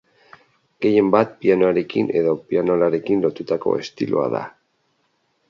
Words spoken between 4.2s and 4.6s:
da.